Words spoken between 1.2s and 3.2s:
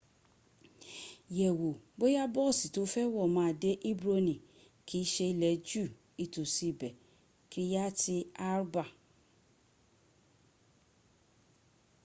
yẹ̀wò bóya boosi to fẹ́